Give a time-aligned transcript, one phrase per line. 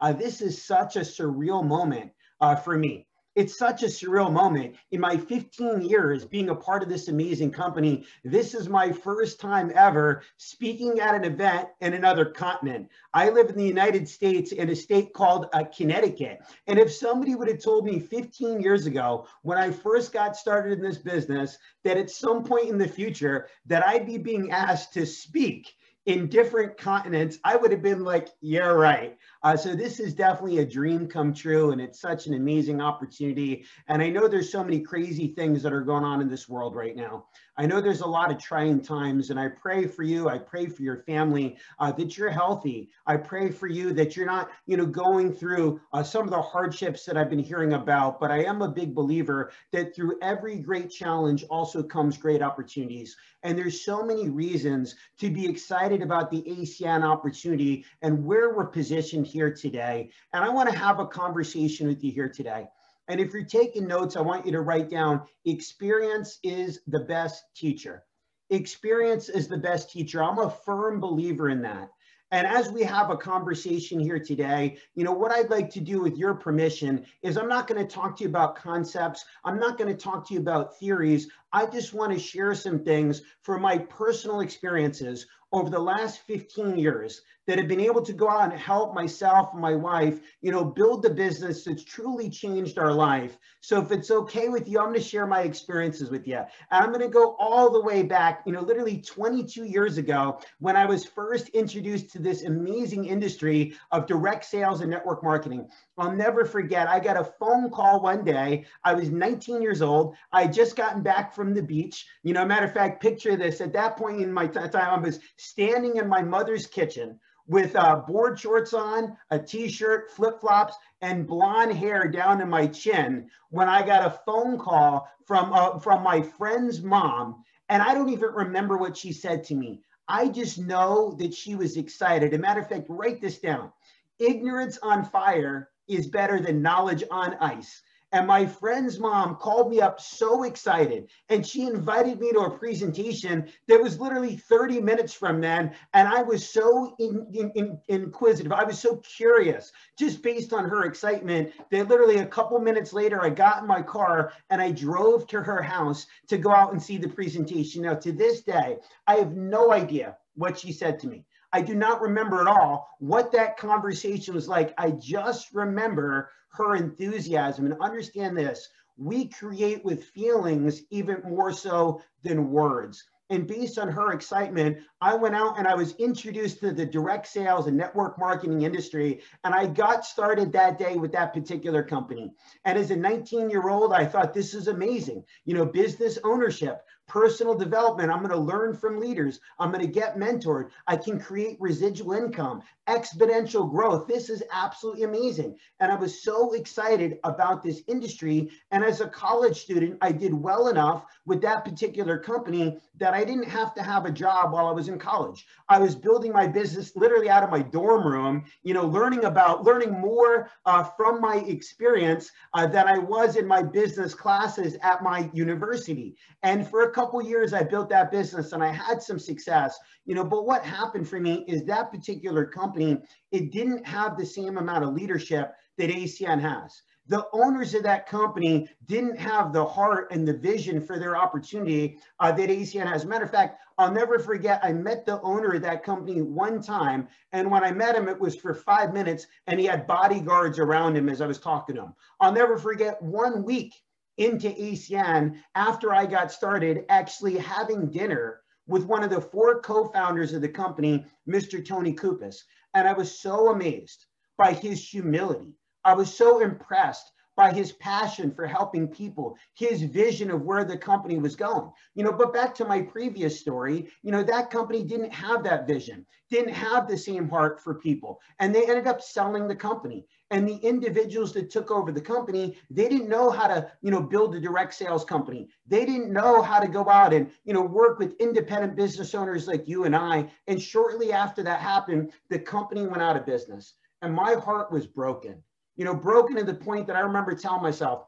[0.00, 2.10] Uh, this is such a surreal moment
[2.40, 3.06] uh, for me
[3.36, 4.74] it's such a surreal moment.
[4.90, 9.40] In my 15 years being a part of this amazing company, this is my first
[9.40, 12.88] time ever speaking at an event in another continent.
[13.14, 16.40] I live in the United States in a state called uh, Connecticut.
[16.66, 20.72] And if somebody would have told me 15 years ago, when I first got started
[20.72, 24.92] in this business, that at some point in the future that I'd be being asked
[24.94, 25.74] to speak
[26.06, 29.18] in different continents, I would have been like, you're yeah, right.
[29.42, 33.64] Uh, so this is definitely a dream come true, and it's such an amazing opportunity.
[33.88, 36.76] And I know there's so many crazy things that are going on in this world
[36.76, 37.26] right now.
[37.56, 40.28] I know there's a lot of trying times, and I pray for you.
[40.28, 42.90] I pray for your family uh, that you're healthy.
[43.06, 46.40] I pray for you that you're not, you know, going through uh, some of the
[46.40, 48.20] hardships that I've been hearing about.
[48.20, 53.16] But I am a big believer that through every great challenge also comes great opportunities.
[53.42, 58.66] And there's so many reasons to be excited about the ACN opportunity and where we're
[58.66, 60.10] positioned here today.
[60.32, 62.66] And I want to have a conversation with you here today.
[63.08, 67.42] And if you're taking notes, I want you to write down experience is the best
[67.56, 68.04] teacher.
[68.50, 70.22] Experience is the best teacher.
[70.22, 71.90] I'm a firm believer in that.
[72.32, 76.00] And as we have a conversation here today, you know, what I'd like to do
[76.00, 79.24] with your permission is I'm not going to talk to you about concepts.
[79.44, 81.28] I'm not going to talk to you about theories.
[81.52, 86.78] I just want to share some things from my personal experiences over the last 15
[86.78, 90.52] years that have been able to go out and help myself and my wife, you
[90.52, 93.38] know, build the business that's truly changed our life.
[93.60, 96.36] So if it's okay with you, I'm going to share my experiences with you.
[96.36, 100.40] And I'm going to go all the way back, you know, literally 22 years ago
[100.60, 105.66] when I was first introduced to this amazing industry of direct sales and network marketing.
[105.98, 106.88] I'll never forget.
[106.88, 108.64] I got a phone call one day.
[108.84, 110.14] I was 19 years old.
[110.32, 112.06] I had just gotten back from the beach.
[112.22, 113.60] You know, matter of fact, picture this.
[113.60, 117.18] At that point in my time, I was standing in my mother's kitchen
[117.50, 123.28] with uh, board shorts on, a t-shirt, flip-flops, and blonde hair down to my chin
[123.50, 127.44] when I got a phone call from, uh, from my friend's mom.
[127.68, 129.82] And I don't even remember what she said to me.
[130.06, 132.32] I just know that she was excited.
[132.32, 133.72] As a matter of fact, write this down.
[134.20, 137.82] Ignorance on fire is better than knowledge on ice.
[138.12, 142.58] And my friend's mom called me up so excited and she invited me to a
[142.58, 145.72] presentation that was literally 30 minutes from then.
[145.94, 148.52] And I was so in, in, in, inquisitive.
[148.52, 153.22] I was so curious just based on her excitement that literally a couple minutes later,
[153.22, 156.82] I got in my car and I drove to her house to go out and
[156.82, 157.82] see the presentation.
[157.82, 161.24] Now, to this day, I have no idea what she said to me.
[161.52, 164.74] I do not remember at all what that conversation was like.
[164.78, 168.68] I just remember her enthusiasm and understand this.
[168.96, 173.02] We create with feelings even more so than words.
[173.30, 177.28] And based on her excitement, I went out and I was introduced to the direct
[177.28, 179.22] sales and network marketing industry.
[179.44, 182.32] And I got started that day with that particular company.
[182.64, 185.24] And as a 19 year old, I thought this is amazing.
[185.44, 188.08] You know, business ownership, personal development.
[188.08, 189.40] I'm going to learn from leaders.
[189.58, 190.70] I'm going to get mentored.
[190.86, 194.06] I can create residual income, exponential growth.
[194.06, 195.56] This is absolutely amazing.
[195.80, 198.50] And I was so excited about this industry.
[198.70, 203.24] And as a college student, I did well enough with that particular company that I
[203.24, 205.46] didn't have to have a job while I was in college.
[205.68, 209.64] I was building my business literally out of my dorm room, you know, learning about,
[209.64, 215.02] learning more uh, from my experience uh, than I was in my business classes at
[215.02, 216.14] my university.
[216.42, 220.14] And for a couple years, I built that business and I had some success, you
[220.14, 222.98] know, but what happened for me is that particular company,
[223.32, 228.06] it didn't have the same amount of leadership that ACN has the owners of that
[228.06, 233.04] company didn't have the heart and the vision for their opportunity uh, that ACN has.
[233.04, 237.08] Matter of fact, I'll never forget, I met the owner of that company one time.
[237.32, 240.96] And when I met him, it was for five minutes and he had bodyguards around
[240.96, 241.94] him as I was talking to him.
[242.20, 243.74] I'll never forget one week
[244.20, 250.32] into ACN after I got started actually having dinner with one of the four co-founders
[250.32, 251.64] of the company, Mr.
[251.66, 252.44] Tony Cupisz.
[252.74, 255.54] And I was so amazed by his humility
[255.84, 260.76] I was so impressed by his passion for helping people, his vision of where the
[260.76, 261.70] company was going.
[261.94, 265.66] You know, but back to my previous story, you know, that company didn't have that
[265.66, 270.06] vision, didn't have the same heart for people, and they ended up selling the company.
[270.32, 274.00] And the individuals that took over the company, they didn't know how to, you know,
[274.00, 275.48] build a direct sales company.
[275.66, 279.48] They didn't know how to go out and, you know, work with independent business owners
[279.48, 280.30] like you and I.
[280.46, 283.74] And shortly after that happened, the company went out of business.
[284.02, 285.42] And my heart was broken
[285.80, 288.04] you know, broken to the point that I remember telling myself,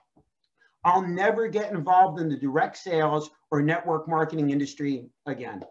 [0.85, 5.65] I'll never get involved in the direct sales or network marketing industry again.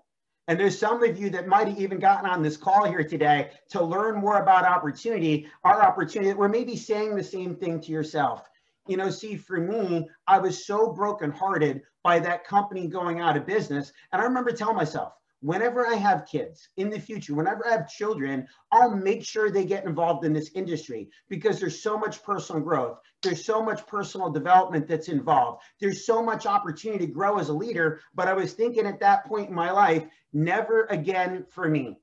[0.47, 3.51] And there's some of you that might have even gotten on this call here today
[3.69, 8.49] to learn more about opportunity, our opportunity, we're maybe saying the same thing to yourself.
[8.87, 13.45] You know, see, for me, I was so brokenhearted by that company going out of
[13.45, 13.93] business.
[14.11, 17.89] And I remember telling myself, whenever I have kids in the future, whenever I have
[17.89, 22.61] children, I'll make sure they get involved in this industry because there's so much personal
[22.61, 22.99] growth.
[23.21, 25.63] There's so much personal development that's involved.
[25.79, 28.01] There's so much opportunity to grow as a leader.
[28.15, 31.99] But I was thinking at that point in my life, never again for me.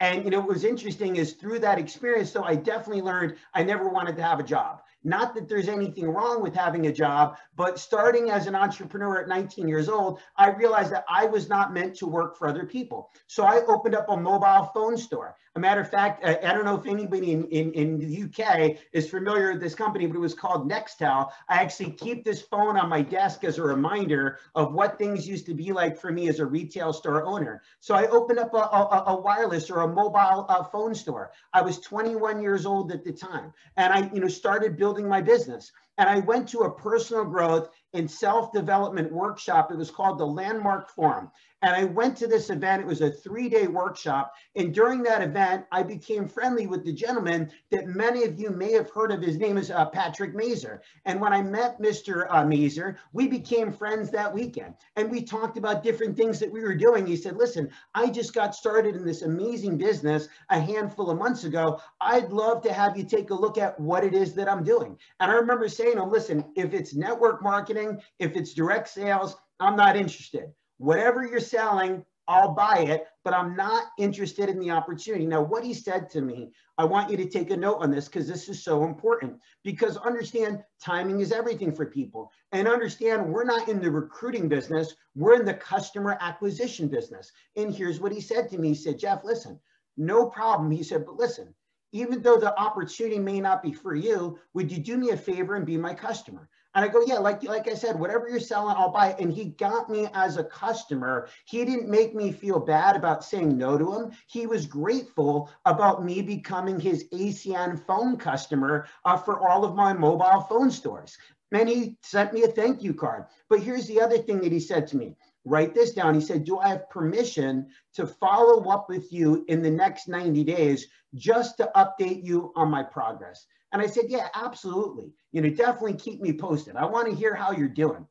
[0.00, 3.62] And you know, what was interesting is through that experience, so I definitely learned I
[3.62, 4.80] never wanted to have a job.
[5.02, 9.28] Not that there's anything wrong with having a job, but starting as an entrepreneur at
[9.28, 13.10] 19 years old, I realized that I was not meant to work for other people.
[13.26, 15.36] So I opened up a mobile phone store.
[15.56, 19.10] A matter of fact, I don't know if anybody in, in, in the UK is
[19.10, 21.30] familiar with this company, but it was called Nextel.
[21.48, 25.46] I actually keep this phone on my desk as a reminder of what things used
[25.46, 27.62] to be like for me as a retail store owner.
[27.80, 31.32] So I opened up a, a, a wireless or a mobile uh, phone store.
[31.52, 35.20] I was 21 years old at the time, and I you know started building my
[35.20, 35.70] business.
[35.98, 39.70] And I went to a personal growth and self-development workshop.
[39.70, 41.30] It was called the Landmark Forum.
[41.62, 42.80] And I went to this event.
[42.80, 44.32] It was a three-day workshop.
[44.56, 48.72] And during that event, I became friendly with the gentleman that many of you may
[48.72, 49.20] have heard of.
[49.20, 50.80] His name is uh, Patrick Mazer.
[51.04, 52.26] And when I met Mr.
[52.30, 54.74] Uh, Mazer, we became friends that weekend.
[54.96, 57.06] And we talked about different things that we were doing.
[57.06, 61.44] He said, listen, I just got started in this amazing business a handful of months
[61.44, 61.80] ago.
[62.00, 64.96] I'd love to have you take a look at what it is that I'm doing.
[65.20, 69.36] And I remember saying to him, listen, if it's network marketing, if it's direct sales,
[69.58, 74.70] I'm not interested whatever you're selling, I'll buy it, but I'm not interested in the
[74.70, 75.26] opportunity.
[75.26, 78.06] Now, what he said to me, I want you to take a note on this
[78.06, 79.38] because this is so important.
[79.62, 82.30] Because understand, timing is everything for people.
[82.52, 87.30] And understand, we're not in the recruiting business, we're in the customer acquisition business.
[87.56, 89.60] And here's what he said to me He said, Jeff, listen,
[89.98, 90.70] no problem.
[90.70, 91.52] He said, but listen,
[91.92, 95.56] even though the opportunity may not be for you, would you do me a favor
[95.56, 96.48] and be my customer?
[96.74, 99.18] And I go, yeah, like like I said, whatever you're selling, I'll buy it.
[99.18, 101.28] And he got me as a customer.
[101.44, 104.12] He didn't make me feel bad about saying no to him.
[104.28, 109.92] He was grateful about me becoming his ACN phone customer uh, for all of my
[109.92, 111.18] mobile phone stores.
[111.52, 113.24] And he sent me a thank you card.
[113.48, 115.16] But here's the other thing that he said to me.
[115.44, 116.14] Write this down.
[116.14, 120.44] He said, Do I have permission to follow up with you in the next 90
[120.44, 123.46] days just to update you on my progress?
[123.72, 125.12] And I said, yeah, absolutely.
[125.32, 126.76] You know, definitely keep me posted.
[126.76, 128.06] I want to hear how you're doing.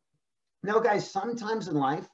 [0.63, 2.07] Now, guys, sometimes in life,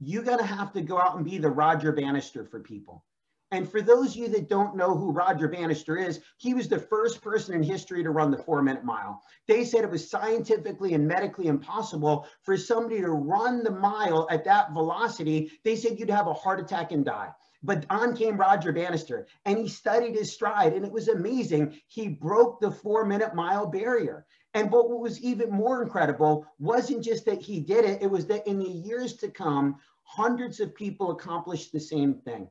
[0.00, 3.04] you're going to have to go out and be the Roger Bannister for people.
[3.50, 6.78] And for those of you that don't know who Roger Bannister is, he was the
[6.78, 9.22] first person in history to run the four minute mile.
[9.46, 14.44] They said it was scientifically and medically impossible for somebody to run the mile at
[14.44, 15.52] that velocity.
[15.62, 17.30] They said you'd have a heart attack and die.
[17.64, 21.80] But on came Roger Bannister and he studied his stride and it was amazing.
[21.88, 24.26] He broke the four minute mile barrier.
[24.52, 28.46] And what was even more incredible wasn't just that he did it, it was that
[28.46, 32.50] in the years to come, hundreds of people accomplished the same thing.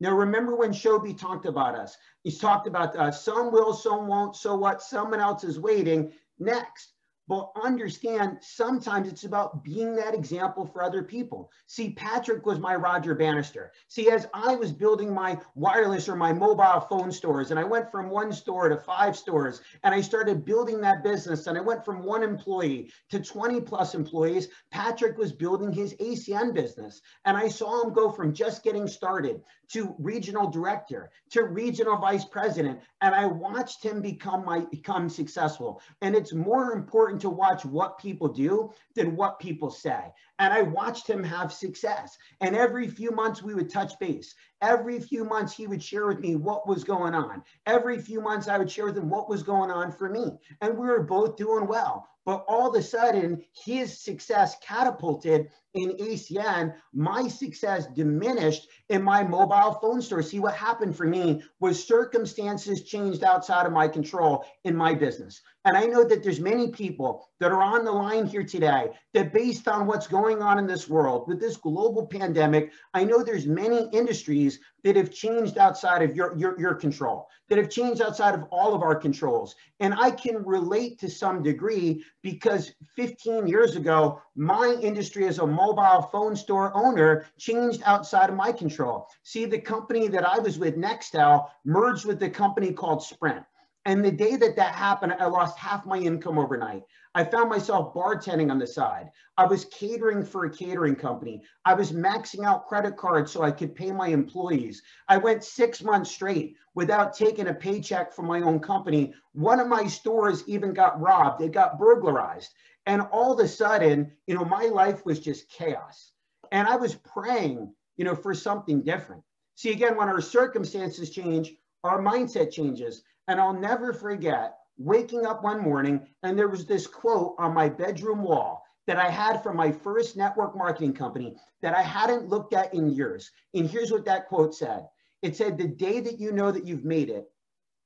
[0.00, 1.96] Now, remember when Shobi talked about us?
[2.24, 4.82] He's talked about uh, some will, some won't, so what?
[4.82, 6.12] Someone else is waiting.
[6.38, 6.94] Next,
[7.30, 11.52] but understand sometimes it's about being that example for other people.
[11.68, 13.70] See, Patrick was my Roger Bannister.
[13.86, 17.88] See, as I was building my wireless or my mobile phone stores, and I went
[17.88, 21.84] from one store to five stores, and I started building that business, and I went
[21.84, 27.00] from one employee to 20 plus employees, Patrick was building his ACN business.
[27.26, 32.24] And I saw him go from just getting started to regional director to regional vice
[32.24, 32.80] president.
[33.02, 35.80] And I watched him become my become successful.
[36.02, 40.12] And it's more important to watch what people do than what people say.
[40.38, 42.16] And I watched him have success.
[42.40, 44.34] And every few months we would touch base.
[44.62, 47.42] Every few months he would share with me what was going on.
[47.66, 50.38] Every few months I would share with him what was going on for me.
[50.60, 52.08] And we were both doing well.
[52.26, 56.74] But all of a sudden, his success catapulted in ACN.
[56.92, 60.22] My success diminished in my mobile phone store.
[60.22, 65.40] See, what happened for me was circumstances changed outside of my control in my business.
[65.64, 69.32] And I know that there's many people that are on the line here today that
[69.32, 73.46] based on what's going on in this world with this global pandemic, I know there's
[73.46, 78.34] many industries that have changed outside of your, your, your control, that have changed outside
[78.34, 79.56] of all of our controls.
[79.80, 85.46] And I can relate to some degree because 15 years ago, my industry as a
[85.46, 89.08] mobile phone store owner changed outside of my control.
[89.22, 93.44] See, the company that I was with, Nextel, merged with the company called Sprint.
[93.86, 96.82] And the day that that happened, I lost half my income overnight.
[97.14, 99.10] I found myself bartending on the side.
[99.36, 101.42] I was catering for a catering company.
[101.64, 104.82] I was maxing out credit cards so I could pay my employees.
[105.08, 109.12] I went six months straight without taking a paycheck from my own company.
[109.32, 112.54] One of my stores even got robbed, it got burglarized.
[112.86, 116.12] And all of a sudden, you know, my life was just chaos.
[116.52, 119.22] And I was praying, you know, for something different.
[119.56, 123.02] See, again, when our circumstances change, our mindset changes.
[123.26, 127.68] And I'll never forget waking up one morning and there was this quote on my
[127.68, 132.54] bedroom wall that I had from my first network marketing company that I hadn't looked
[132.54, 133.30] at in years.
[133.54, 134.88] And here's what that quote said
[135.22, 137.30] it said, The day that you know that you've made it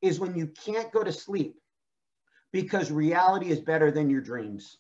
[0.03, 1.57] is when you can't go to sleep
[2.53, 4.79] because reality is better than your dreams.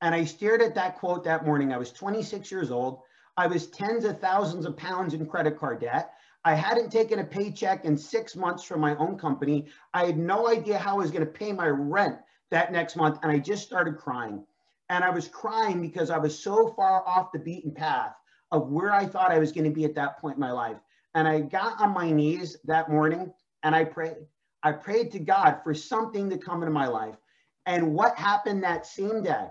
[0.00, 1.72] And I stared at that quote that morning.
[1.72, 3.00] I was 26 years old.
[3.36, 6.12] I was tens of thousands of pounds in credit card debt.
[6.46, 9.66] I hadn't taken a paycheck in six months from my own company.
[9.92, 12.18] I had no idea how I was going to pay my rent
[12.52, 13.18] that next month.
[13.24, 14.44] And I just started crying.
[14.88, 18.14] And I was crying because I was so far off the beaten path
[18.52, 20.76] of where I thought I was going to be at that point in my life.
[21.16, 23.32] And I got on my knees that morning
[23.64, 24.14] and I prayed.
[24.62, 27.16] I prayed to God for something to come into my life.
[27.66, 29.48] And what happened that same day?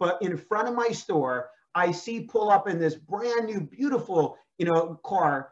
[0.00, 4.36] But in front of my store, I see pull up in this brand new, beautiful,
[4.58, 5.50] you know, car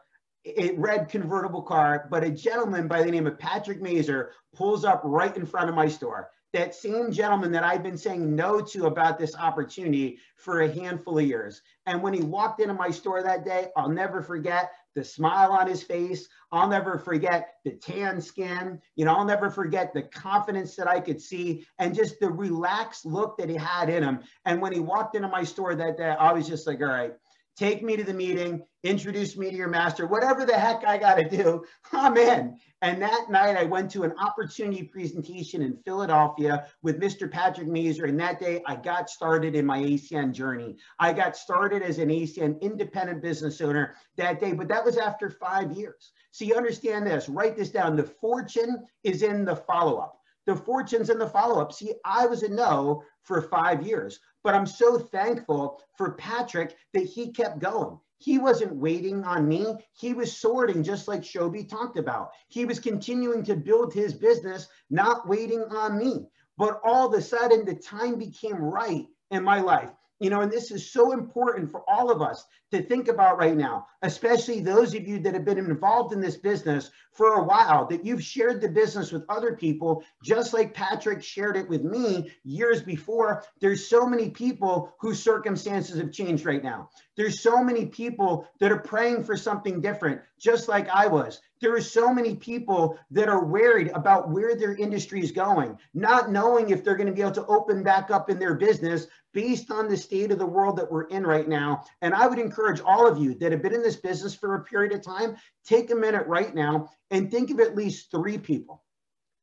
[0.57, 5.01] a red convertible car, but a gentleman by the name of Patrick Mazer pulls up
[5.03, 6.29] right in front of my store.
[6.53, 11.19] That same gentleman that I've been saying no to about this opportunity for a handful
[11.19, 11.61] of years.
[11.85, 15.67] And when he walked into my store that day, I'll never forget the smile on
[15.67, 16.27] his face.
[16.51, 18.81] I'll never forget the tan skin.
[18.95, 23.05] You know, I'll never forget the confidence that I could see and just the relaxed
[23.05, 24.21] look that he had in him.
[24.45, 27.13] And when he walked into my store that day, I was just like, all right,
[27.57, 31.15] take me to the meeting, introduce me to your master, whatever the heck I got
[31.15, 32.57] to do, I'm in.
[32.83, 37.29] And that night I went to an opportunity presentation in Philadelphia with Mr.
[37.29, 38.05] Patrick Mazer.
[38.05, 40.77] And that day I got started in my ACN journey.
[40.99, 45.29] I got started as an ACN independent business owner that day, but that was after
[45.31, 46.11] five years.
[46.31, 47.95] So you understand this, write this down.
[47.95, 50.16] The fortune is in the follow-up.
[50.47, 51.73] The fortune's and the follow-up.
[51.73, 54.19] See, I was a no for five years.
[54.43, 57.99] But I'm so thankful for Patrick that he kept going.
[58.19, 59.75] He wasn't waiting on me.
[59.93, 62.29] He was sorting, just like Shobi talked about.
[62.47, 66.25] He was continuing to build his business, not waiting on me.
[66.57, 69.91] But all of a sudden, the time became right in my life.
[70.19, 73.55] You know, and this is so important for all of us to think about right
[73.55, 77.85] now, especially those of you that have been involved in this business for a while,
[77.87, 82.31] that you've shared the business with other people, just like Patrick shared it with me
[82.43, 83.43] years before.
[83.61, 86.89] There's so many people whose circumstances have changed right now.
[87.15, 91.39] There's so many people that are praying for something different, just like I was.
[91.59, 96.31] There are so many people that are worried about where their industry is going, not
[96.31, 99.71] knowing if they're going to be able to open back up in their business based
[99.71, 101.83] on the state of the world that we're in right now.
[102.01, 104.63] And I would encourage all of you that have been in this business for a
[104.63, 105.35] period of time,
[105.65, 108.83] take a minute right now and think of at least three people.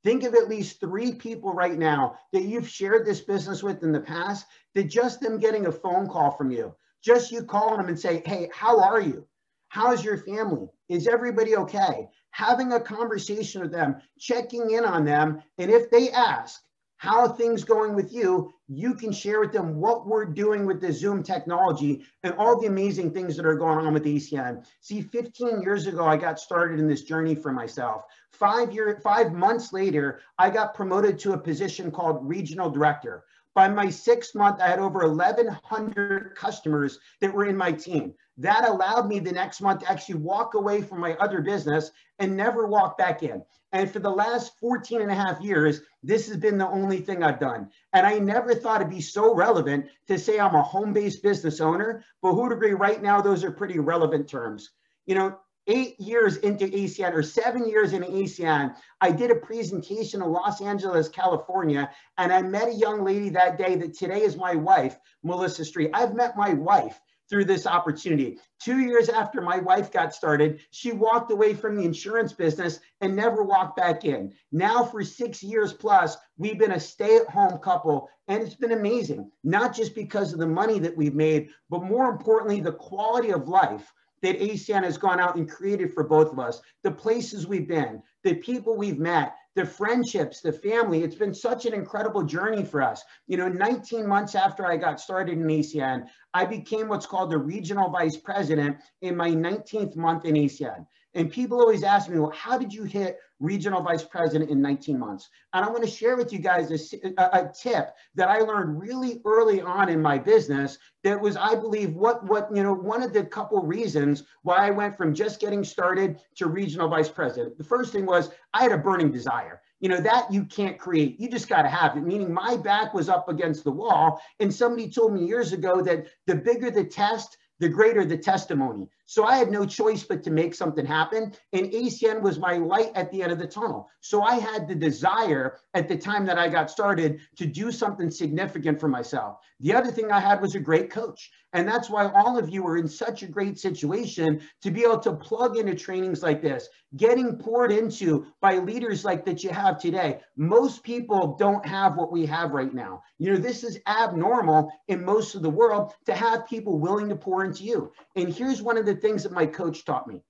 [0.05, 3.91] Think of at least three people right now that you've shared this business with in
[3.91, 7.89] the past that just them getting a phone call from you, just you calling them
[7.89, 9.27] and say, hey, how are you?
[9.75, 10.69] How's your family?
[10.89, 12.09] Is everybody okay?
[12.31, 15.43] Having a conversation with them, checking in on them.
[15.59, 16.61] And if they ask,
[16.99, 20.93] how things going with you, you can share with them what we're doing with the
[20.93, 24.65] Zoom technology and all the amazing things that are going on with ACN.
[24.81, 28.05] See, 15 years ago, I got started in this journey for myself.
[28.31, 33.25] Five year, five months later, I got promoted to a position called regional director.
[33.55, 38.15] By my sixth month, I had over 1,100 customers that were in my team.
[38.37, 42.37] That allowed me the next month to actually walk away from my other business and
[42.37, 43.45] never walk back in.
[43.71, 47.23] And for the last 14 and a half years, this has been the only thing
[47.23, 47.71] I've done.
[47.93, 51.61] And I never thought it'd be so relevant to say I'm a home based business
[51.61, 54.71] owner, but who'd agree right now, those are pretty relevant terms.
[55.07, 60.23] You know, eight years into ACN or seven years in ACN, I did a presentation
[60.23, 64.37] in Los Angeles, California, and I met a young lady that day that today is
[64.37, 65.91] my wife, Melissa Street.
[65.95, 68.39] I've met my wife through this opportunity.
[68.61, 73.17] Two years after my wife got started, she walked away from the insurance business and
[73.17, 74.33] never walked back in.
[74.53, 78.73] Now, for six years plus, we've been a stay at home couple, and it's been
[78.73, 83.31] amazing, not just because of the money that we've made, but more importantly, the quality
[83.33, 83.93] of life
[84.25, 88.03] that ACN has gone out and created for both of us, the places we've been,
[88.23, 91.03] the people we've met, the friendships, the family.
[91.03, 93.05] It's been such an incredible journey for us.
[93.27, 97.39] You know, 19 months after I got started in ACN, I became what's called the
[97.39, 100.87] regional vice president in my 19th month in ACN.
[101.15, 104.99] And people always ask me, well, how did you hit regional vice president in 19
[104.99, 105.29] months?
[105.53, 109.21] And I want to share with you guys a, a, tip that I learned really
[109.25, 113.13] early on in my business that was, I believe, what, what, you know, one of
[113.13, 117.59] the couple reasons why I went from just getting started to regional vice president.
[117.59, 121.19] The first thing was I had a burning desire you know that you can't create
[121.21, 124.55] you just got to have it meaning my back was up against the wall and
[124.55, 128.89] somebody told me years ago that the bigger the test the greater the testimony.
[129.07, 131.33] So I had no choice but to make something happen.
[131.53, 133.89] And ACN was my light at the end of the tunnel.
[134.01, 138.11] So I had the desire at the time that I got started to do something
[138.11, 139.39] significant for myself.
[139.61, 141.31] The other thing I had was a great coach.
[141.55, 144.99] And that's why all of you are in such a great situation to be able
[144.99, 149.79] to plug into trainings like this, getting poured into by leaders like that you have
[149.79, 150.19] today.
[150.37, 153.03] Most people don't have what we have right now.
[153.19, 157.17] You know, this is abnormal in most of the world to have people willing to
[157.17, 157.93] pour into you.
[158.17, 160.23] And here's one of the things that my coach taught me.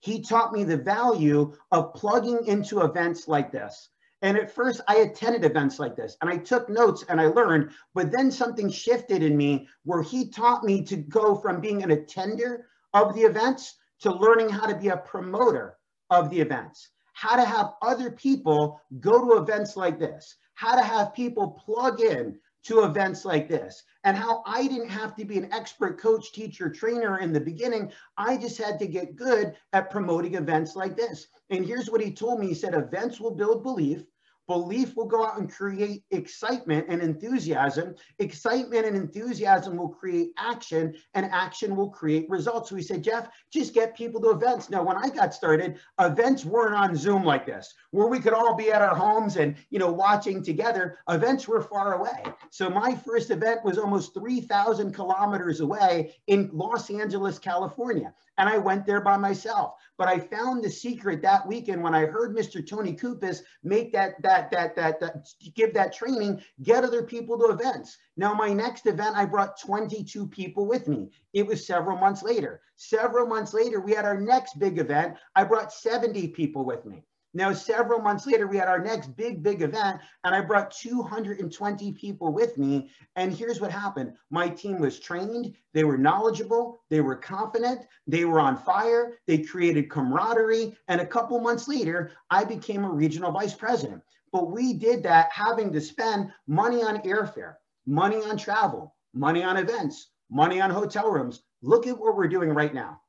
[0.00, 3.88] He taught me the value of plugging into events like this.
[4.22, 7.70] And at first, I attended events like this and I took notes and I learned,
[7.94, 11.90] but then something shifted in me where he taught me to go from being an
[11.90, 15.76] attender of the events to learning how to be a promoter
[16.10, 20.82] of the events, how to have other people go to events like this, how to
[20.82, 25.38] have people plug in to events like this and how I didn't have to be
[25.38, 27.92] an expert coach, teacher, trainer in the beginning.
[28.16, 31.28] I just had to get good at promoting events like this.
[31.50, 32.48] And here's what he told me.
[32.48, 34.04] He said, events will build belief.
[34.46, 37.94] Belief will go out and create excitement and enthusiasm.
[38.18, 42.70] Excitement and enthusiasm will create action, and action will create results.
[42.70, 44.70] So we said, Jeff, just get people to events.
[44.70, 48.54] Now, when I got started, events weren't on Zoom like this, where we could all
[48.54, 50.98] be at our homes and you know watching together.
[51.08, 52.22] Events were far away.
[52.50, 58.58] So my first event was almost 3,000 kilometers away in Los Angeles, California and I
[58.58, 59.74] went there by myself.
[59.98, 62.66] But I found the secret that weekend when I heard Mr.
[62.66, 67.46] Tony Cupisz make that that that that, that give that training, get other people to
[67.46, 67.96] events.
[68.16, 71.10] Now my next event, I brought 22 people with me.
[71.32, 72.60] It was several months later.
[72.76, 75.16] Several months later, we had our next big event.
[75.34, 77.04] I brought 70 people with me.
[77.34, 81.92] Now, several months later, we had our next big, big event, and I brought 220
[81.92, 82.90] people with me.
[83.14, 88.24] And here's what happened my team was trained, they were knowledgeable, they were confident, they
[88.24, 90.76] were on fire, they created camaraderie.
[90.88, 94.02] And a couple months later, I became a regional vice president.
[94.32, 97.54] But we did that having to spend money on airfare,
[97.86, 101.42] money on travel, money on events, money on hotel rooms.
[101.62, 103.00] Look at what we're doing right now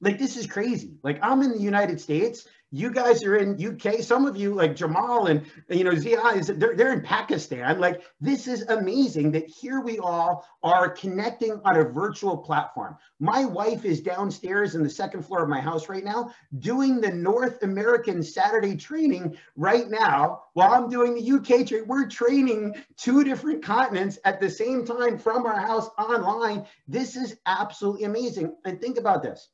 [0.00, 4.02] like this is crazy like i'm in the united states you guys are in uk
[4.02, 7.78] some of you like jamal and you know zia is they're, they're in pakistan.
[7.78, 12.96] Like this is amazing that here we all are connecting on a virtual platform.
[13.20, 17.10] My wife is downstairs in the second floor of my house right now doing the
[17.10, 23.24] north american saturday training right now while i'm doing the uk training we're training two
[23.24, 26.66] different continents at the same time from our house online.
[26.88, 28.54] This is absolutely amazing.
[28.64, 29.48] And think about this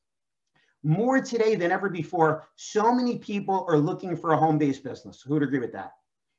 [0.83, 5.23] more today than ever before, so many people are looking for a home-based business.
[5.23, 5.93] Who would agree with that?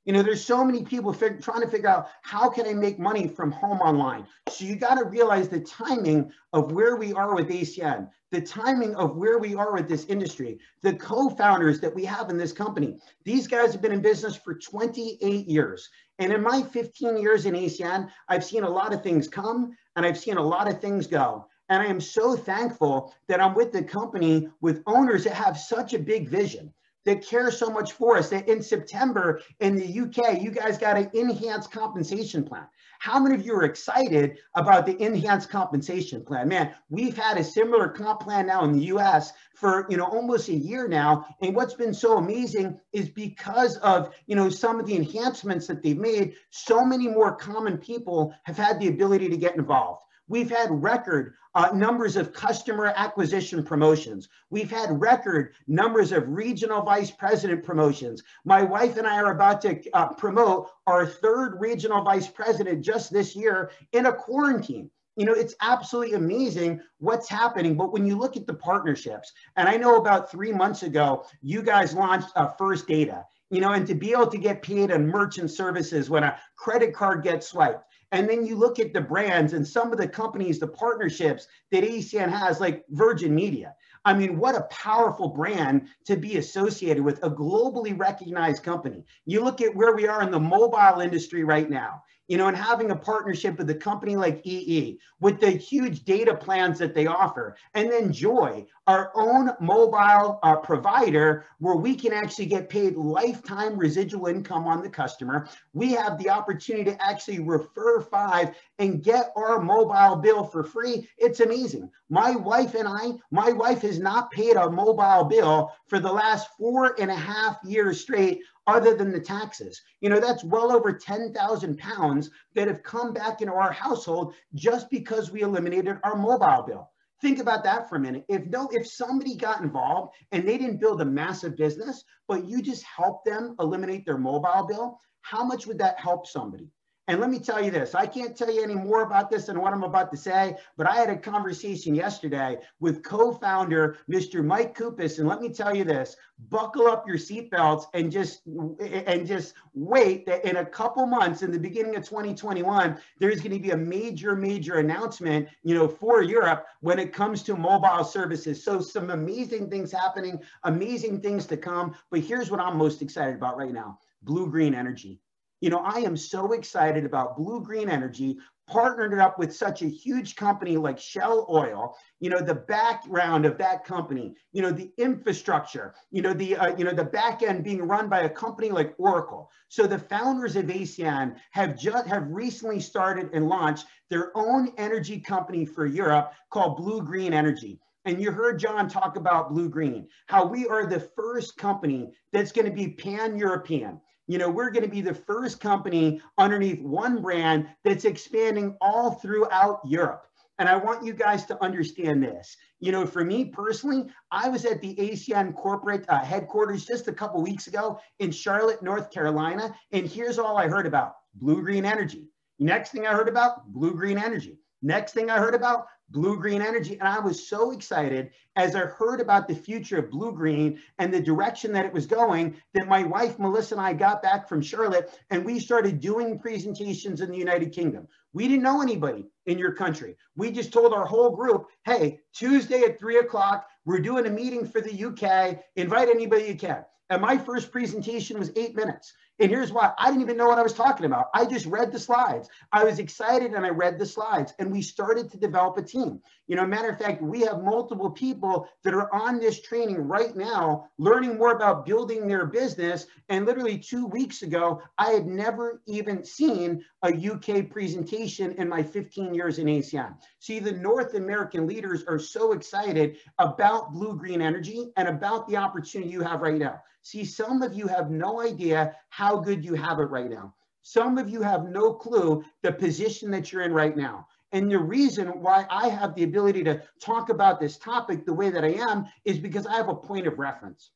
[0.05, 2.99] You know, there's so many people fig- trying to figure out how can I make
[2.99, 4.27] money from home online.
[4.49, 8.95] So you got to realize the timing of where we are with ACN, the timing
[8.95, 12.97] of where we are with this industry, the co-founders that we have in this company.
[13.23, 15.89] These guys have been in business for 28 years.
[16.19, 20.05] And in my 15 years in ACN, I've seen a lot of things come and
[20.05, 21.47] I've seen a lot of things go.
[21.69, 25.93] And I am so thankful that I'm with the company with owners that have such
[25.93, 26.73] a big vision,
[27.05, 28.29] that care so much for us.
[28.29, 32.67] That in September in the UK, you guys got an enhanced compensation plan.
[32.99, 36.47] How many of you are excited about the enhanced compensation plan?
[36.47, 40.47] Man, we've had a similar comp plan now in the US for, you know, almost
[40.47, 41.25] a year now.
[41.41, 45.83] And what's been so amazing is because of, you know, some of the enhancements that
[45.83, 50.03] they've made, so many more common people have had the ability to get involved.
[50.33, 54.29] We've had record uh, numbers of customer acquisition promotions.
[54.49, 58.23] We've had record numbers of regional vice president promotions.
[58.43, 63.13] My wife and I are about to uh, promote our third regional vice president just
[63.13, 64.89] this year in a quarantine.
[65.17, 67.75] You know, it's absolutely amazing what's happening.
[67.75, 71.61] But when you look at the partnerships, and I know about three months ago, you
[71.61, 75.05] guys launched uh, First Data, you know, and to be able to get paid on
[75.05, 79.53] merchant services when a credit card gets swiped, and then you look at the brands
[79.53, 83.73] and some of the companies, the partnerships that ACN has, like Virgin Media.
[84.05, 89.03] I mean, what a powerful brand to be associated with, a globally recognized company.
[89.25, 92.03] You look at where we are in the mobile industry right now.
[92.27, 96.33] you know, and having a partnership with a company like EE with the huge data
[96.33, 97.57] plans that they offer.
[97.73, 103.77] And then Joy, our own mobile uh, provider, where we can actually get paid lifetime
[103.77, 105.47] residual income on the customer.
[105.73, 111.07] We have the opportunity to actually refer five and get our mobile bill for free.
[111.17, 111.89] It's amazing.
[112.09, 116.49] My wife and I, my wife has not paid a mobile bill for the last
[116.57, 119.81] four and a half years straight other than the taxes.
[120.01, 124.89] You know, that's well over 10,000 pounds that have come back into our household just
[124.89, 126.92] because we eliminated our mobile bill.
[127.21, 128.25] Think about that for a minute.
[128.27, 132.61] If no, if somebody got involved and they didn't build a massive business, but you
[132.61, 136.69] just helped them eliminate their mobile bill, how much would that help somebody?
[137.09, 139.59] And let me tell you this, I can't tell you any more about this than
[139.59, 144.43] what I'm about to say, but I had a conversation yesterday with co-founder Mr.
[144.43, 146.15] Mike Cupisz, and let me tell you this,
[146.49, 151.51] buckle up your seatbelts and just and just wait that in a couple months in
[151.51, 156.21] the beginning of 2021 there's going to be a major major announcement you know for
[156.21, 161.55] Europe when it comes to mobile services so some amazing things happening amazing things to
[161.55, 165.19] come but here's what I'm most excited about right now blue green energy
[165.63, 169.87] you know, I am so excited about blue green energy partnered up with such a
[169.87, 174.91] huge company like Shell Oil, you know, the background of that company, you know, the
[174.97, 178.71] infrastructure, you know, the, uh, you know, the back end being run by a company
[178.71, 179.49] like Oracle.
[179.69, 185.21] So the founders of ACN have just have recently started and launched their own energy
[185.21, 187.79] company for Europe called Blue Green Energy.
[188.03, 192.51] And you heard John talk about Blue Green, how we are the first company that's
[192.51, 197.21] going to be pan-European you know, we're going to be the first company underneath one
[197.21, 200.27] brand that's expanding all throughout Europe.
[200.59, 202.55] And I want you guys to understand this.
[202.79, 207.13] You know, for me personally, I was at the ACN corporate uh, headquarters just a
[207.13, 209.73] couple weeks ago in Charlotte, North Carolina.
[209.91, 212.27] And here's all I heard about blue green energy.
[212.59, 214.59] Next thing I heard about blue green energy.
[214.83, 216.97] Next thing I heard about blue green energy.
[216.99, 221.13] And I was so excited as I heard about the future of blue green and
[221.13, 224.61] the direction that it was going that my wife, Melissa, and I got back from
[224.61, 228.07] Charlotte and we started doing presentations in the United Kingdom.
[228.33, 230.15] We didn't know anybody in your country.
[230.35, 234.67] We just told our whole group, hey, Tuesday at three o'clock, we're doing a meeting
[234.67, 235.59] for the UK.
[235.75, 236.85] Invite anybody you can.
[237.09, 239.13] And my first presentation was eight minutes.
[239.39, 241.29] And here's why I didn't even know what I was talking about.
[241.33, 242.49] I just read the slides.
[242.71, 246.21] I was excited and I read the slides and we started to develop a team.
[246.47, 250.35] You know, matter of fact, we have multiple people that are on this training right
[250.35, 253.07] now, learning more about building their business.
[253.27, 258.83] And literally two weeks ago, I had never even seen a UK presentation in my
[258.83, 260.15] 15 years in ACN.
[260.39, 265.57] See, the North American leaders are so excited about blue green energy and about the
[265.57, 266.79] opportunity you have right now.
[267.03, 270.55] See, some of you have no idea how good you have it right now.
[270.81, 274.27] Some of you have no clue the position that you're in right now.
[274.53, 278.49] And the reason why I have the ability to talk about this topic the way
[278.49, 280.91] that I am is because I have a point of reference.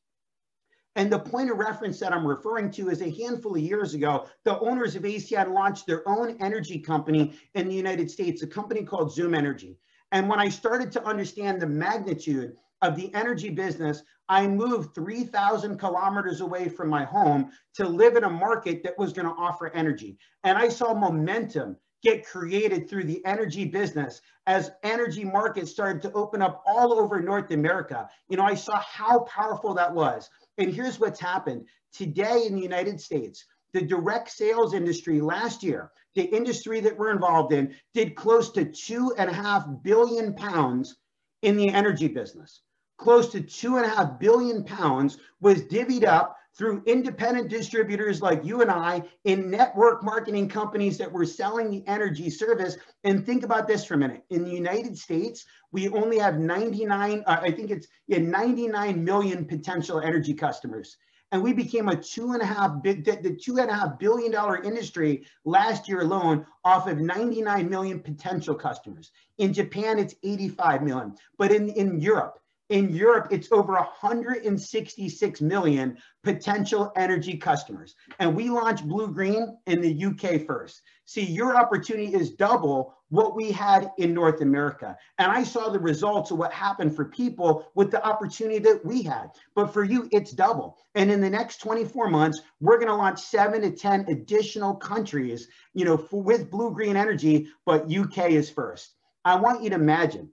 [0.96, 4.26] And the point of reference that I'm referring to is a handful of years ago,
[4.44, 8.82] the owners of ACN launched their own energy company in the United States, a company
[8.82, 9.78] called XOOM Energy.
[10.12, 15.78] And when I started to understand the magnitude of the energy business, I moved 3,000
[15.78, 19.72] kilometers away from my home to live in a market that was going to offer
[19.74, 20.18] energy.
[20.44, 26.12] And I saw momentum get created through the energy business as energy markets started to
[26.12, 28.08] open up all over North America.
[28.28, 30.28] You know, I saw how powerful that was.
[30.58, 33.44] And here's what's happened today in the United States.
[33.72, 38.64] The direct sales industry last year, the industry that we're involved in, did close to
[38.64, 40.96] two and a half billion pounds
[41.42, 42.62] in the energy business
[42.98, 48.44] close to two and a half billion pounds was divvied up through independent distributors like
[48.44, 52.76] you and I in network marketing companies that were selling the energy service.
[53.04, 54.24] And think about this for a minute.
[54.30, 59.44] In the United States, we only have 99, uh, I think it's yeah, 99 million
[59.44, 60.96] potential energy customers.
[61.30, 64.32] And we became a two and a half big, the two and a half billion
[64.32, 69.12] dollar industry last year alone off of 99 million potential customers.
[69.36, 71.14] In Japan, it's 85 million.
[71.36, 77.94] But in, in Europe, in Europe, it's over 166 million potential energy customers.
[78.18, 80.82] And we launched Blue Green in the UK first.
[81.06, 84.96] See, your opportunity is double what we had in North America.
[85.18, 89.02] And I saw the results of what happened for people with the opportunity that we
[89.02, 89.30] had.
[89.54, 90.76] But for you, it's double.
[90.94, 95.48] And in the next 24 months, we're going to launch seven to 10 additional countries,
[95.72, 98.94] you know, for, with Blue Green Energy, but UK is first.
[99.24, 100.30] I want you to imagine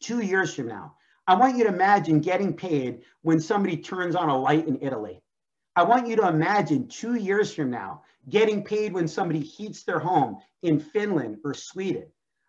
[0.00, 0.94] two years from now,
[1.28, 5.20] I want you to imagine getting paid when somebody turns on a light in Italy.
[5.76, 9.98] I want you to imagine two years from now getting paid when somebody heats their
[9.98, 12.06] home in Finland or Sweden.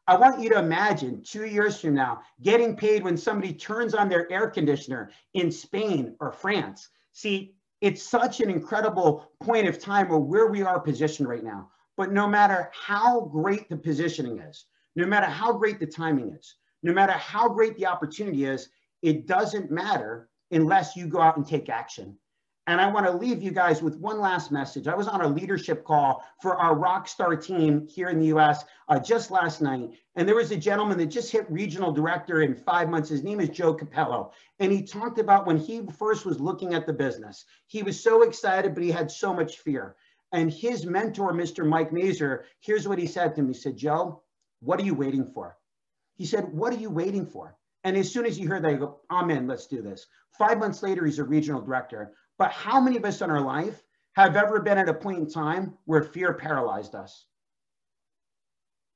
[0.08, 4.08] I want you to imagine two years from now getting paid when somebody turns on
[4.08, 6.88] their air conditioner in Spain or France.
[7.12, 11.70] See, it's such an incredible point of time or where we are positioned right now.
[11.98, 16.56] But no matter how great the positioning is, no matter how great the timing is,
[16.84, 18.70] no matter how great the opportunity is,
[19.02, 22.18] it doesn't matter unless you go out and take action.
[22.70, 24.88] And I want to leave you guys with one last message.
[24.88, 29.00] I was on a leadership call for our Rockstar team here in the US uh,
[29.00, 29.90] just last night.
[30.16, 33.10] And there was a gentleman that just hit regional director in five months.
[33.10, 34.34] His name is Joe Capello.
[34.60, 38.22] And he talked about when he first was looking at the business, he was so
[38.22, 39.96] excited, but he had so much fear.
[40.32, 41.66] And his mentor, Mr.
[41.66, 43.54] Mike Mazer, here's what he said to me.
[43.54, 44.22] He said, Joe,
[44.60, 45.58] what are you waiting for?
[46.20, 47.56] He said, what are you waiting for?
[47.86, 50.06] And as soon as you hear that, you go, I'm in, let's do this.
[50.38, 52.12] Five months later, he's a regional director.
[52.38, 53.82] But how many of us in our life
[54.18, 57.26] have ever been at a point in time where fear paralyzed us?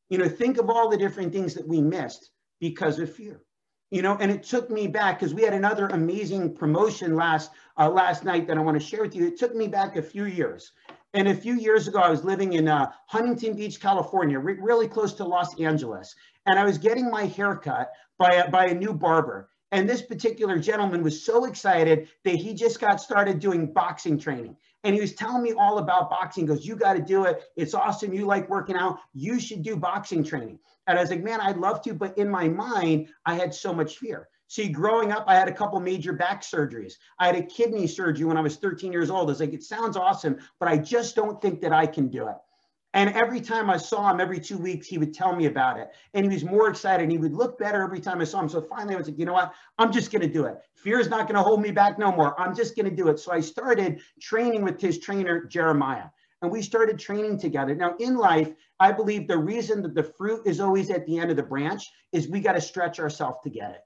[0.10, 3.42] You know, think of all the different things that we missed because of fear.
[3.90, 7.90] You know, and it took me back because we had another amazing promotion last uh,
[7.90, 9.26] last night that I want to share with you.
[9.26, 10.74] It took me back a few years.
[11.14, 14.88] And a few years ago, I was living in uh, Huntington Beach, California, re really
[14.88, 16.16] close to Los Angeles.
[16.46, 19.50] And I was getting my hair cut by a, by a new barber.
[19.72, 24.56] And this particular gentleman was so excited that he just got started doing boxing training.
[24.84, 26.44] And he was telling me all about boxing.
[26.44, 27.42] He goes, You got to do it.
[27.56, 28.14] It's awesome.
[28.14, 29.00] You like working out.
[29.14, 30.60] You should do boxing training.
[30.86, 31.94] And I was like, Man, I'd love to.
[31.96, 34.28] But in my mind, I had so much fear.
[34.48, 36.94] See, growing up, I had a couple major back surgeries.
[37.18, 39.30] I had a kidney surgery when I was 13 years old.
[39.30, 42.28] I was like, It sounds awesome, but I just don't think that I can do
[42.28, 42.36] it.
[42.96, 45.90] And every time I saw him, every two weeks, he would tell me about it.
[46.14, 47.04] And he was more excited.
[47.04, 48.50] And He would look better every time I saw him.
[48.50, 49.54] So finally, I was like, you know what?
[49.80, 50.58] I'm just going to do it.
[50.76, 52.40] Fear is not going to hold me back no more.
[52.40, 53.20] I'm just going to do it.
[53.20, 56.06] So I started training with his trainer, Jeremiah.
[56.44, 57.74] And we started training together.
[57.74, 61.32] Now, in life, I believe the reason that the fruit is always at the end
[61.32, 63.82] of the branch is we got to stretch ourselves to get it.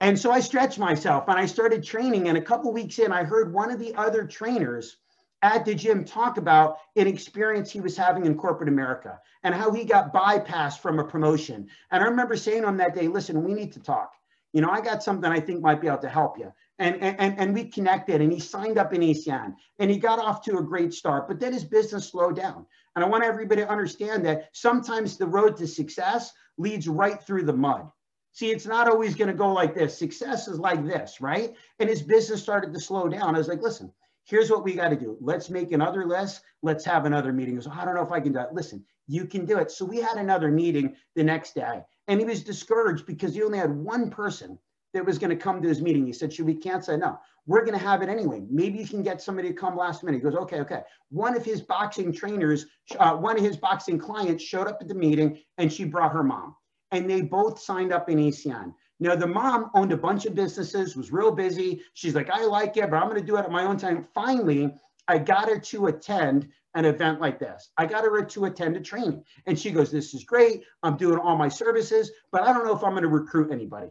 [0.00, 2.28] And so I stretched myself and I started training.
[2.28, 4.96] And a couple weeks in, I heard one of the other trainers
[5.42, 9.72] at the gym talk about an experience he was having in corporate America and how
[9.72, 11.68] he got bypassed from a promotion.
[11.90, 14.12] And I remember saying on that day, listen, we need to talk.
[14.52, 16.52] You know, I got something I think might be able to help you.
[16.78, 20.42] And, and, and we connected and he signed up in ACN and he got off
[20.44, 22.66] to a great start, but then his business slowed down.
[22.94, 27.44] And I want everybody to understand that sometimes the road to success leads right through
[27.44, 27.90] the mud.
[28.32, 29.98] See, it's not always going to go like this.
[29.98, 31.54] Success is like this, right?
[31.78, 33.34] And his business started to slow down.
[33.34, 33.92] I was like, listen,
[34.24, 35.16] here's what we got to do.
[35.20, 36.42] Let's make another list.
[36.62, 37.60] Let's have another meeting.
[37.70, 38.52] I don't know if I can do it.
[38.52, 39.70] Listen, you can do it.
[39.70, 43.58] So we had another meeting the next day and he was discouraged because he only
[43.58, 44.58] had one person
[44.94, 46.06] that was going to come to his meeting.
[46.06, 46.98] He said, should we cancel?
[46.98, 48.42] No, we're going to have it anyway.
[48.50, 50.18] Maybe you can get somebody to come last minute.
[50.18, 50.82] He goes, okay, okay.
[51.10, 52.66] One of his boxing trainers,
[52.98, 56.22] uh, one of his boxing clients showed up at the meeting and she brought her
[56.22, 56.54] mom
[56.90, 58.74] and they both signed up in ACN.
[59.00, 61.82] Now, the mom owned a bunch of businesses, was real busy.
[61.94, 64.06] She's like, I like it, but I'm going to do it at my own time.
[64.14, 64.72] Finally,
[65.08, 67.70] I got her to attend an event like this.
[67.76, 69.24] I got her to attend a training.
[69.46, 70.62] And she goes, This is great.
[70.82, 73.88] I'm doing all my services, but I don't know if I'm going to recruit anybody.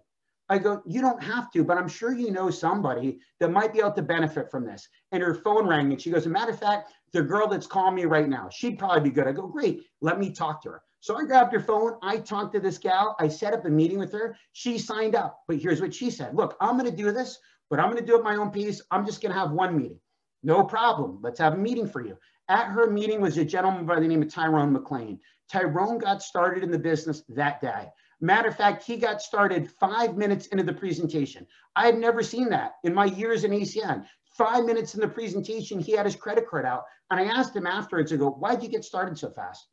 [0.49, 3.79] I go, You don't have to, but I'm sure you know somebody that might be
[3.79, 4.87] able to benefit from this.
[5.11, 7.67] And her phone rang and she goes, As a matter of fact, the girl that's
[7.67, 9.27] calling me right now, she'd probably be good.
[9.27, 10.81] I go, Great, let me talk to her.
[11.01, 11.97] So I grabbed her phone.
[12.03, 13.15] I talked to this gal.
[13.19, 14.37] I set up a meeting with her.
[14.53, 15.41] She signed up.
[15.47, 18.05] But here's what she said Look, I'm going to do this, but I'm going to
[18.05, 18.81] do it my own piece.
[18.91, 19.99] I'm just going to have one meeting.
[20.43, 21.19] No problem.
[21.21, 22.17] Let's have a meeting for you.
[22.49, 25.19] At her meeting was a gentleman by the name of Tyrone McLean.
[25.51, 27.89] Tyrone got started in the business that day.
[28.19, 31.47] Matter of fact, he got started five minutes into the presentation.
[31.75, 34.05] I had never seen that in my years in ACN.
[34.37, 36.83] Five minutes in the presentation, he had his credit card out.
[37.09, 39.67] And I asked him afterwards, I go, why'd you get started so fast?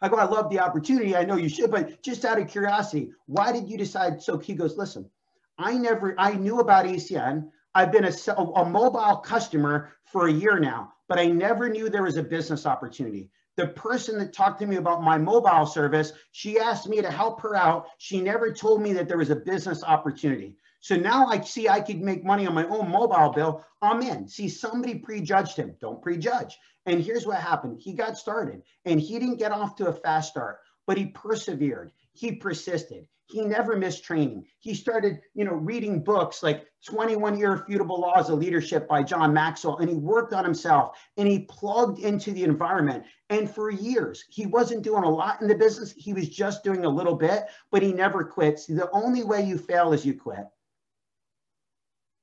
[0.00, 1.16] I go, oh, I love the opportunity.
[1.16, 4.22] I know you should, but just out of curiosity, why did you decide?
[4.22, 5.10] So he goes, listen,
[5.58, 7.48] I never, I knew about ACN.
[7.74, 12.04] I've been a, a mobile customer for a year now, but I never knew there
[12.04, 13.30] was a business opportunity.
[13.56, 17.40] The person that talked to me about my mobile service, she asked me to help
[17.40, 17.86] her out.
[17.98, 20.54] She never told me that there was a business opportunity.
[20.80, 23.64] So now I see I could make money on my own mobile bill.
[23.82, 24.28] I'm in.
[24.28, 25.76] See, somebody prejudged him.
[25.80, 26.56] Don't prejudge.
[26.86, 27.80] And here's what happened.
[27.80, 31.92] He got started and he didn't get off to a fast start, but he persevered.
[32.12, 33.06] He persisted.
[33.26, 34.46] He never missed training.
[34.60, 39.76] He started, you know, reading books like 21 Irrefutable Laws of Leadership by John Maxwell,
[39.78, 43.04] and he worked on himself and he plugged into the environment.
[43.28, 45.92] And for years, he wasn't doing a lot in the business.
[45.92, 48.60] He was just doing a little bit, but he never quit.
[48.60, 50.46] See, the only way you fail is you quit.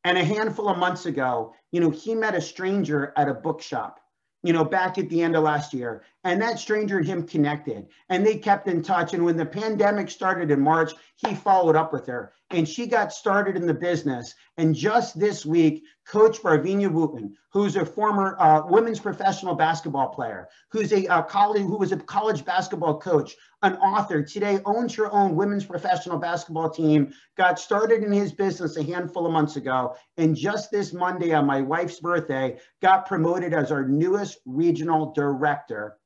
[0.06, 4.00] And a handful of months ago, you know, he met a stranger at a bookshop
[4.46, 6.04] you know, back at the end of last year.
[6.24, 9.16] And that stranger and him connected and they kept in touch.
[9.16, 13.12] And when the pandemic started in March, he followed up with her and she got
[13.12, 14.36] started in the business.
[14.58, 20.48] And just this week, Coach Barvinia Wooten, who's a former uh, women's professional basketball player,
[20.72, 25.12] who's a, a college, who was a college basketball coach, an author, today owns her
[25.12, 29.96] own women's professional basketball team, got started in his business a handful of months ago.
[30.18, 35.98] And just this Monday on my wife's birthday, got promoted as our newest regional director,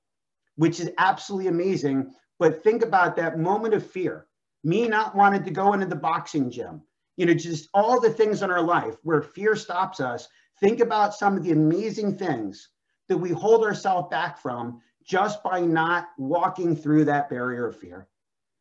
[0.55, 2.13] which is absolutely amazing.
[2.39, 4.25] But think about that moment of fear
[4.63, 6.81] me not wanting to go into the boxing gym,
[7.17, 10.27] you know, just all the things in our life where fear stops us.
[10.59, 12.69] Think about some of the amazing things
[13.07, 18.07] that we hold ourselves back from just by not walking through that barrier of fear.